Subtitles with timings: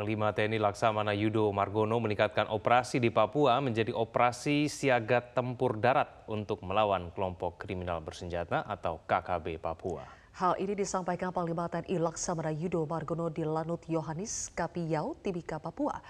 [0.00, 6.64] Panglima TNI Laksamana Yudo Margono meningkatkan operasi di Papua menjadi operasi siaga tempur darat untuk
[6.64, 10.08] melawan kelompok kriminal bersenjata atau KKB Papua.
[10.40, 16.00] Hal ini disampaikan Panglima TNI Laksamana Yudo Margono di Lanut Yohanis, Kapiyau, Timika, Papua.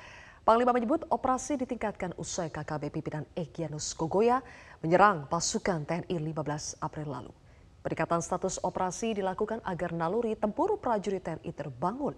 [0.46, 4.38] Panglima menyebut operasi ditingkatkan usai KKB pimpinan Egyanus Kogoya
[4.86, 7.34] menyerang pasukan TNI 15 April lalu.
[7.82, 12.14] Peningkatan status operasi dilakukan agar naluri tempur prajurit TNI terbangun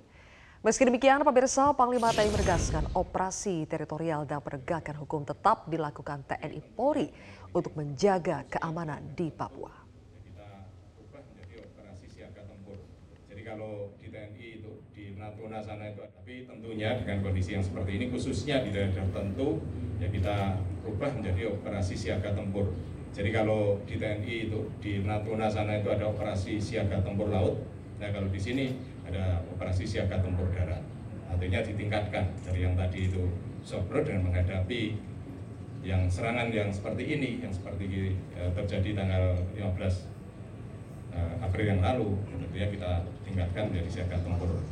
[0.63, 7.11] Meski demikian, pemirsa Panglima TNI menegaskan operasi teritorial dan penegakan hukum tetap dilakukan TNI Polri
[7.51, 9.75] untuk menjaga keamanan di Papua.
[13.27, 17.99] Jadi kalau di TNI itu di Natuna sana itu, tapi tentunya dengan kondisi yang seperti
[17.99, 19.59] ini khususnya di daerah tertentu
[19.99, 22.71] ya kita ubah menjadi operasi siaga tempur.
[23.11, 27.59] Jadi kalau di TNI itu di Natuna sana itu ada operasi siaga tempur laut,
[27.99, 30.81] nah kalau di sini ada operasi siaga tempur darat.
[31.33, 33.25] Artinya ditingkatkan dari yang tadi itu
[33.65, 35.13] sobro dengan menghadapi
[35.83, 39.67] yang serangan yang seperti ini, yang seperti eh, terjadi tanggal 15
[41.11, 42.91] eh, April yang lalu, tentunya kita
[43.27, 44.63] tingkatkan dari siaga tempur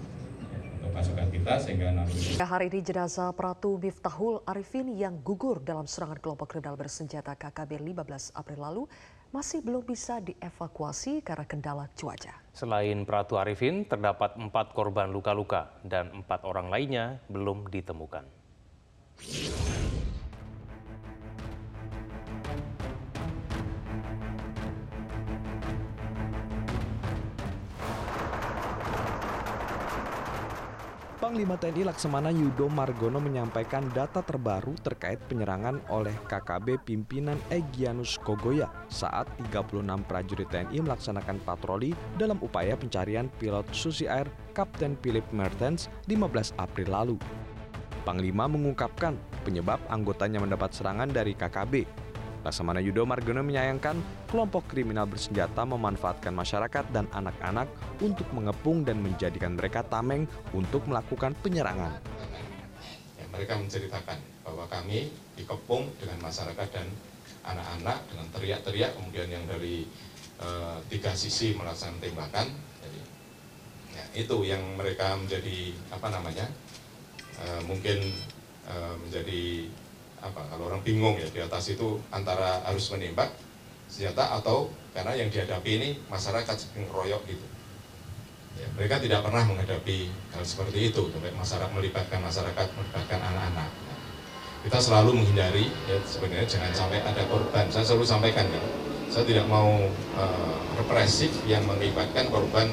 [0.80, 2.38] untuk pasukan kita sehingga nanti.
[2.38, 8.32] Hari ini jenazah Pratu Miftahul Arifin yang gugur dalam serangan kelompok kriminal bersenjata KKB 15
[8.38, 8.82] April lalu
[9.30, 12.34] masih belum bisa dievakuasi karena kendala cuaca.
[12.50, 18.26] Selain Pratu Arifin, terdapat empat korban luka-luka dan empat orang lainnya belum ditemukan.
[31.30, 38.66] Panglima TNI Laksamana Yudo Margono menyampaikan data terbaru terkait penyerangan oleh KKB pimpinan Egyanus Kogoya
[38.90, 39.78] saat 36
[40.10, 44.26] prajurit TNI melaksanakan patroli dalam upaya pencarian pilot Susi Air
[44.58, 47.16] Kapten Philip Mertens 15 April lalu.
[48.02, 49.14] Panglima mengungkapkan
[49.46, 51.86] penyebab anggotanya mendapat serangan dari KKB
[52.40, 57.68] Laksamana Yudo Margono menyayangkan kelompok kriminal bersenjata memanfaatkan masyarakat dan anak-anak
[58.00, 60.24] untuk mengepung dan menjadikan mereka tameng
[60.56, 62.00] untuk melakukan penyerangan.
[63.20, 66.88] Ya, mereka menceritakan bahwa kami dikepung dengan masyarakat dan
[67.44, 69.84] anak-anak dengan teriak-teriak kemudian yang dari
[70.40, 70.48] e,
[70.88, 72.48] tiga sisi melaksanakan tembakan.
[72.80, 73.00] Jadi,
[73.92, 76.48] ya, itu yang mereka menjadi apa namanya
[77.36, 78.00] e, mungkin
[78.64, 78.74] e,
[79.04, 79.68] menjadi
[80.20, 83.32] apa kalau orang bingung ya di atas itu antara harus menembak
[83.88, 87.46] senjata atau karena yang dihadapi ini masyarakat sering royok gitu.
[88.58, 93.70] Ya, mereka tidak pernah menghadapi hal seperti itu, sampai masyarakat melibatkan masyarakat, melibatkan anak-anak.
[94.66, 97.70] Kita selalu menghindari, ya sebenarnya jangan sampai ada korban.
[97.72, 98.62] Saya selalu sampaikan ya,
[99.08, 99.88] saya tidak mau
[100.18, 102.68] uh, represif yang melibatkan korban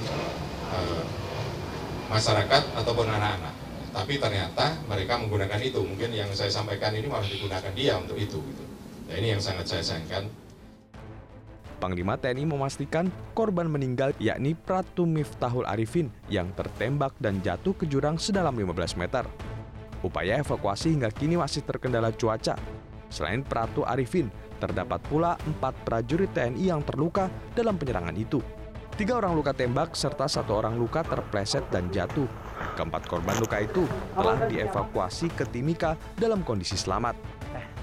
[0.73, 1.03] uh,
[2.11, 3.56] masyarakat ataupun anak-anak
[3.97, 8.37] tapi ternyata mereka menggunakan itu mungkin yang saya sampaikan ini malah digunakan dia untuk itu
[8.37, 8.63] gitu.
[9.09, 10.29] nah ini yang sangat saya sayangkan
[11.77, 18.17] Panglima TNI memastikan korban meninggal yakni Pratu Miftahul Arifin yang tertembak dan jatuh ke jurang
[18.17, 19.29] sedalam 15 meter.
[20.01, 22.57] Upaya evakuasi hingga kini masih terkendala cuaca.
[23.13, 24.25] Selain Pratu Arifin,
[24.57, 28.41] terdapat pula empat prajurit TNI yang terluka dalam penyerangan itu.
[28.97, 32.25] Tiga orang luka tembak serta satu orang luka terpleset dan jatuh.
[32.77, 37.17] Keempat korban luka itu telah dievakuasi ke Timika dalam kondisi selamat.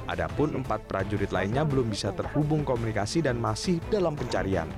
[0.06, 4.70] Adapun empat prajurit lainnya belum bisa terhubung komunikasi dan masih dalam pencarian.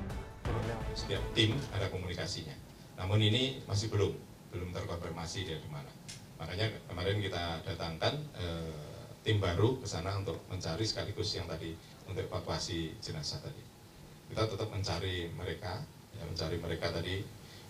[0.96, 2.56] Setiap tim ada komunikasinya,
[2.96, 4.16] namun ini masih belum
[4.56, 5.92] belum terkonfirmasi dia di mana.
[6.40, 11.76] Makanya kemarin kita datangkan eh, tim baru ke sana untuk mencari sekaligus yang tadi
[12.08, 13.60] untuk evakuasi jenazah tadi.
[14.32, 15.84] Kita tetap mencari mereka,
[16.16, 17.20] ya, mencari mereka tadi,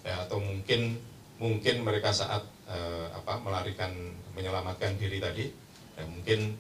[0.07, 0.95] ya, atau mungkin
[1.37, 3.93] mungkin mereka saat uh, apa melarikan
[4.33, 5.53] menyelamatkan diri tadi
[5.97, 6.57] ya mungkin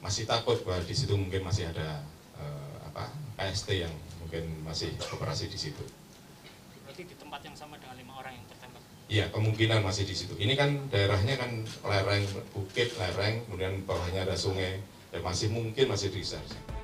[0.00, 2.04] masih takut bahwa di situ mungkin masih ada
[2.38, 5.84] uh, apa KST yang mungkin masih operasi di situ.
[6.84, 8.82] Berarti di tempat yang sama dengan lima orang yang tertembak?
[9.08, 10.34] Iya kemungkinan masih di situ.
[10.36, 16.12] Ini kan daerahnya kan lereng bukit lereng kemudian bawahnya ada sungai dan masih mungkin masih
[16.12, 16.77] di sana.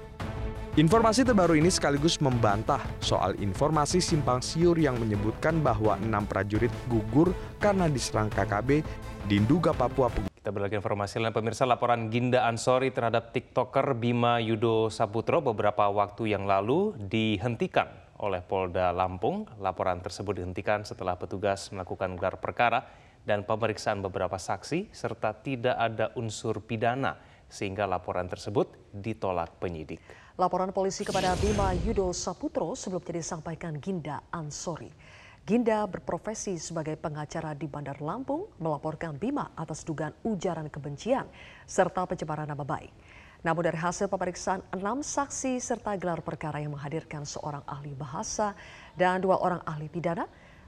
[0.75, 7.31] Informasi terbaru ini sekaligus membantah soal informasi simpang siur yang menyebutkan bahwa enam prajurit gugur
[7.63, 8.83] karena diserang KKB
[9.31, 10.11] di Nduga, Papua.
[10.35, 16.35] Kita berlagi informasi lain pemirsa laporan Ginda Ansori terhadap TikToker Bima Yudo Saputro beberapa waktu
[16.35, 17.87] yang lalu dihentikan
[18.19, 19.47] oleh Polda Lampung.
[19.63, 22.83] Laporan tersebut dihentikan setelah petugas melakukan gelar perkara
[23.23, 27.15] dan pemeriksaan beberapa saksi serta tidak ada unsur pidana
[27.55, 30.03] sehingga laporan tersebut ditolak penyidik.
[30.35, 34.91] Laporan polisi kepada Bima Yudo Saputro sebelumnya disampaikan Ginda Ansori.
[35.47, 41.31] Ginda berprofesi sebagai pengacara di Bandar Lampung melaporkan Bima atas dugaan ujaran kebencian
[41.63, 42.91] serta pencemaran nama baik.
[43.45, 48.57] Namun dari hasil pemeriksaan enam saksi serta gelar perkara yang menghadirkan seorang ahli bahasa
[48.97, 50.25] dan dua orang ahli pidana,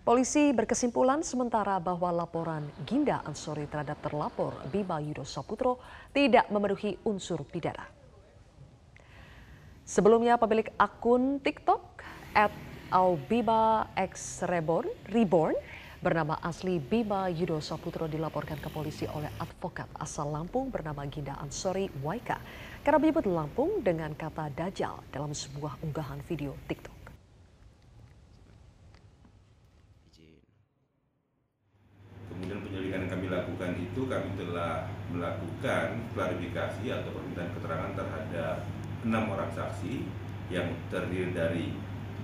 [0.06, 5.82] polisi berkesimpulan sementara bahwa laporan Ginda Ansori terhadap terlapor Bima Yudo Saputro
[6.14, 7.91] tidak memenuhi unsur pidana.
[9.82, 11.82] Sebelumnya pemilik akun TikTok
[12.38, 12.55] at
[13.99, 15.58] X Reborn, Reborn
[15.99, 21.91] bernama asli Bima Yudo Saputro dilaporkan ke polisi oleh advokat asal Lampung bernama Ginda Ansori
[22.06, 22.38] Waika
[22.87, 26.94] karena menyebut Lampung dengan kata dajal dalam sebuah unggahan video TikTok.
[32.37, 34.29] Kemudian penyelidikan yang kami lakukan itu kami
[35.37, 38.56] telah melakukan klarifikasi atau permintaan keterangan terhadap
[39.05, 39.94] enam orang saksi
[40.49, 41.67] yang terdiri dari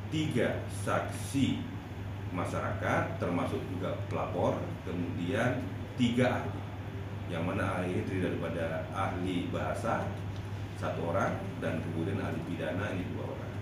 [0.09, 1.61] tiga saksi
[2.33, 4.57] masyarakat termasuk juga pelapor
[4.89, 5.61] kemudian
[6.01, 6.61] tiga ahli.
[7.29, 10.09] Yang mana ahli ini terdiri daripada ahli bahasa
[10.81, 13.53] satu orang dan kemudian ahli pidana ini dua orang.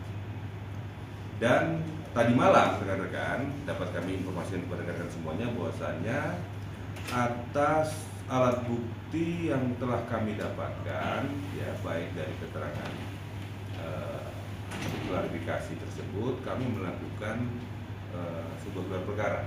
[1.40, 1.64] Dan
[2.12, 6.20] tadi malam rekan-rekan dapat kami informasikan kepada rekan-rekan semuanya bahwasannya
[7.10, 11.26] atas alat bukti yang telah kami dapatkan
[11.58, 12.92] ya baik dari keterangan
[15.10, 17.42] klarifikasi tersebut kami melakukan
[18.14, 19.42] uh, sebuah gelar perkara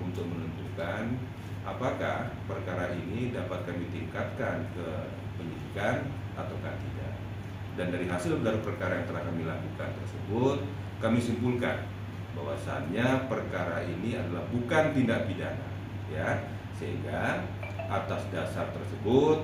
[0.00, 1.20] untuk menentukan
[1.68, 4.88] apakah perkara ini dapat kami tingkatkan ke
[5.36, 7.14] penyidikan ataukah tidak.
[7.74, 10.58] Dan dari hasil gelar perkara yang telah kami lakukan tersebut,
[11.02, 11.84] kami simpulkan
[12.32, 15.68] bahwasannya perkara ini adalah bukan tindak pidana,
[16.10, 16.48] ya,
[16.78, 17.42] sehingga
[17.94, 19.38] atas dasar tersebut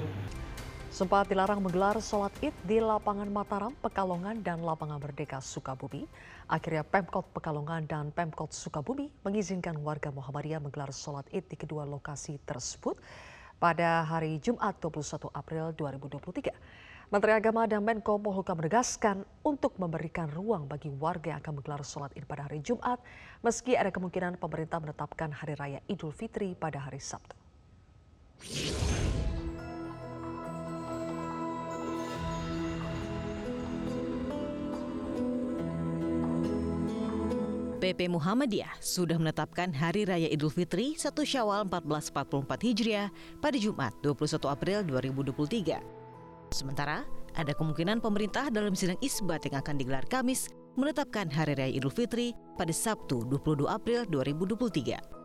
[0.90, 6.02] Sempat dilarang menggelar sholat id di lapangan Mataram, Pekalongan, dan lapangan Merdeka Sukabumi.
[6.50, 12.42] Akhirnya Pemkot Pekalongan dan Pemkot Sukabumi mengizinkan warga Muhammadiyah menggelar sholat id di kedua lokasi
[12.42, 12.98] tersebut
[13.62, 16.50] pada hari Jumat 21 April 2023.
[17.14, 22.10] Menteri Agama dan Menko Polhukam menegaskan untuk memberikan ruang bagi warga yang akan menggelar sholat
[22.18, 22.98] id pada hari Jumat,
[23.46, 27.39] meski ada kemungkinan pemerintah menetapkan Hari Raya Idul Fitri pada hari Sabtu.
[37.80, 43.08] PP Muhammadiyah sudah menetapkan Hari Raya Idul Fitri 1 Syawal 1444 Hijriah
[43.44, 45.80] pada Jumat 21 April 2023.
[46.48, 47.04] Sementara,
[47.36, 50.48] ada kemungkinan pemerintah dalam sidang isbat yang akan digelar Kamis
[50.80, 55.19] menetapkan Hari Raya Idul Fitri pada Sabtu 22 April 2023.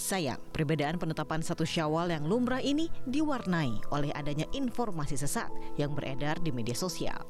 [0.00, 6.40] Sayang, perbedaan penetapan satu syawal yang lumrah ini diwarnai oleh adanya informasi sesat yang beredar
[6.40, 7.20] di media sosial.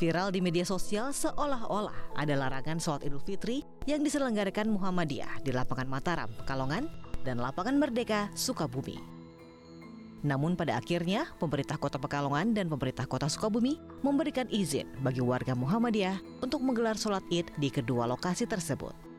[0.00, 5.92] Viral di media sosial seolah-olah ada larangan sholat Idul Fitri yang diselenggarakan Muhammadiyah di lapangan
[5.92, 6.88] Mataram, Pekalongan,
[7.20, 8.96] dan lapangan Merdeka, Sukabumi.
[10.24, 16.40] Namun pada akhirnya, pemerintah kota Pekalongan dan pemerintah kota Sukabumi memberikan izin bagi warga Muhammadiyah
[16.40, 19.13] untuk menggelar sholat id di kedua lokasi tersebut.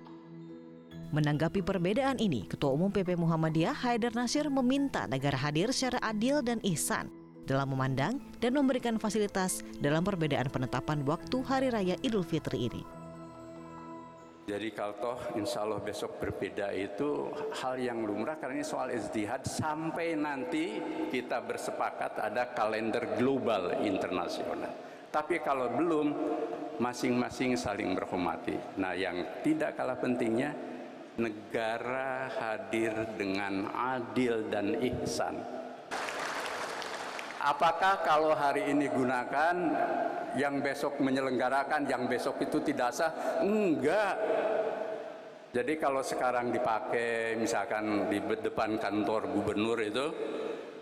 [1.15, 6.59] Menanggapi perbedaan ini, Ketua Umum PP Muhammadiyah Haidar Nasir meminta negara hadir secara adil dan
[6.59, 7.07] ihsan
[7.47, 12.83] dalam memandang dan memberikan fasilitas dalam perbedaan penetapan waktu Hari Raya Idul Fitri ini.
[14.43, 17.31] Jadi kalau insya Allah besok berbeda itu
[17.63, 20.83] hal yang lumrah karena ini soal istihad sampai nanti
[21.15, 24.75] kita bersepakat ada kalender global internasional.
[25.15, 26.11] Tapi kalau belum
[26.75, 28.59] masing-masing saling berhormati.
[28.75, 30.74] Nah yang tidak kalah pentingnya
[31.15, 35.35] negara hadir dengan adil dan ihsan.
[37.45, 39.55] Apakah kalau hari ini gunakan
[40.33, 43.13] yang besok menyelenggarakan yang besok itu tidak sah?
[43.45, 44.17] Enggak.
[45.55, 50.05] Jadi kalau sekarang dipakai misalkan di depan kantor gubernur itu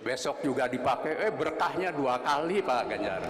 [0.01, 3.21] besok juga dipakai eh berkahnya dua kali Pak Ganjar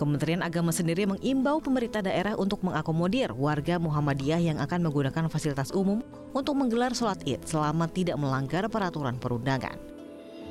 [0.00, 6.00] Kementerian Agama sendiri mengimbau pemerintah daerah untuk mengakomodir warga Muhammadiyah yang akan menggunakan fasilitas umum
[6.32, 9.76] untuk menggelar sholat id selama tidak melanggar peraturan perundangan.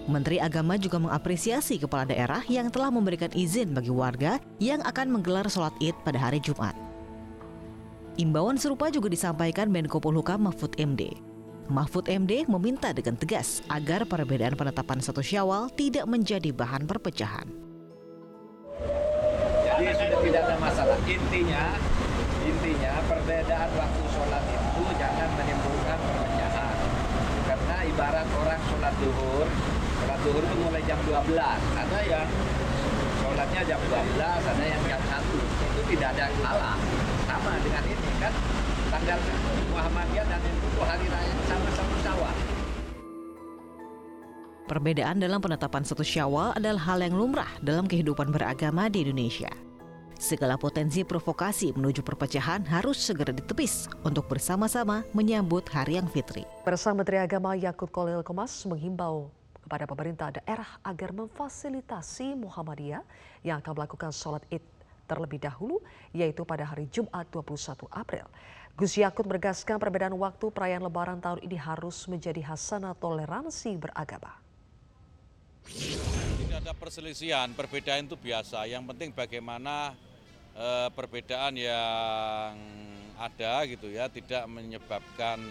[0.05, 5.49] Menteri Agama juga mengapresiasi kepala daerah yang telah memberikan izin bagi warga yang akan menggelar
[5.49, 6.77] sholat id pada hari Jumat.
[8.21, 11.17] Imbauan serupa juga disampaikan Menko Polhukam Mahfud MD.
[11.73, 17.68] Mahfud MD meminta dengan tegas agar perbedaan penetapan satu syawal tidak menjadi bahan perpecahan.
[20.39, 20.95] Tidak ada masalah.
[21.03, 21.75] Intinya,
[22.47, 26.75] intinya perbedaan waktu sholat itu jangan menimbulkan perpecahan.
[27.43, 29.47] Karena ibarat orang sholat duhur,
[29.99, 31.35] sholat duhur itu mulai jam 12
[31.75, 32.23] ada yang
[33.19, 35.27] sholat sholatnya jam 12, ada yang jam 1.
[35.43, 36.77] Itu tidak ada salah.
[37.27, 38.33] Sama dengan ini kan
[38.95, 39.19] tanggal
[39.75, 42.35] Muhammadiyah dan itu hari raya sama-sama sawah.
[44.71, 49.68] Perbedaan dalam penetapan satu syawal adalah hal yang lumrah dalam kehidupan beragama di Indonesia.
[50.19, 56.43] Segala potensi provokasi menuju perpecahan harus segera ditepis untuk bersama-sama menyambut Hari yang Fitri.
[56.67, 59.31] Bersama Menteri Agama Yakut Kolil Komas menghimbau
[59.63, 62.99] kepada pemerintah daerah agar memfasilitasi Muhammadiyah
[63.47, 64.59] yang akan melakukan sholat id
[65.07, 65.79] terlebih dahulu,
[66.11, 68.27] yaitu pada hari Jumat 21 April.
[68.75, 74.35] Gus Yakut menegaskan perbedaan waktu perayaan lebaran tahun ini harus menjadi hasanah toleransi beragama.
[75.63, 78.67] Tidak ada perselisihan, perbedaan itu biasa.
[78.67, 79.95] Yang penting bagaimana
[80.95, 82.53] perbedaan yang
[83.19, 85.43] ada gitu ya tidak menyebabkan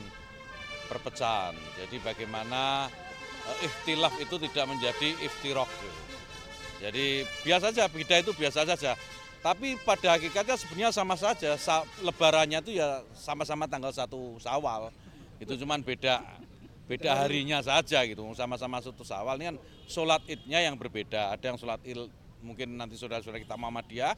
[0.88, 1.52] perpecahan.
[1.76, 2.88] Jadi bagaimana
[3.44, 5.68] eh, ikhtilaf itu tidak menjadi iftirok.
[5.68, 6.00] Gitu.
[6.78, 7.06] Jadi
[7.44, 8.96] biasa saja, beda itu biasa saja.
[9.38, 11.54] Tapi pada hakikatnya sebenarnya sama saja.
[11.60, 14.90] Sa lebarannya itu ya sama-sama tanggal satu Sawal.
[15.38, 16.24] Itu cuman beda
[16.88, 18.24] beda harinya saja gitu.
[18.34, 21.36] Sama-sama satu Sawal ini kan sholat idnya yang berbeda.
[21.36, 24.14] Ada yang sholat id mungkin nanti saudara-saudara kita Muhammadiyah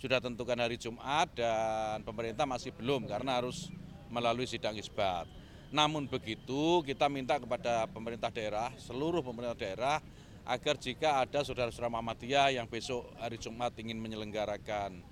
[0.00, 3.68] sudah tentukan hari Jumat dan pemerintah masih belum karena harus
[4.08, 5.28] melalui sidang isbat.
[5.68, 10.00] Namun begitu kita minta kepada pemerintah daerah, seluruh pemerintah daerah
[10.48, 15.04] agar jika ada saudara-saudara Muhammadiyah yang besok hari Jumat ingin menyelenggarakan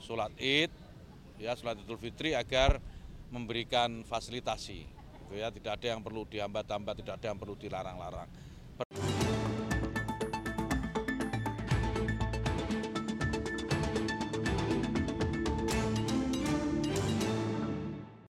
[0.00, 0.72] sholat id,
[1.36, 2.80] ya sholat idul fitri agar
[3.28, 4.80] memberikan fasilitasi.
[4.88, 8.28] Gitu ya, tidak ada yang perlu dihambat-hambat, tidak ada yang perlu dilarang-larang.